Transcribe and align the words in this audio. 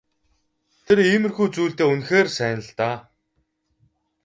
Тэр 0.85 0.99
иймэрхүү 1.09 1.47
зүйлдээ 1.55 1.87
үнэхээр 1.93 2.27
сайн 2.37 2.59
л 2.65 2.69
даа. 2.77 2.97